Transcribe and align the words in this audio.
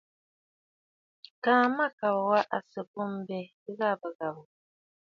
Kaa 1.43 1.63
mâkàbə̀ 1.75 2.23
wa 2.29 2.39
à 2.55 2.57
sɨ̀ 2.69 2.83
bê 2.91 3.01
m̀bə 3.13 3.39
ghâbə̀ 3.77 4.11
ghâbə̀. 4.17 4.45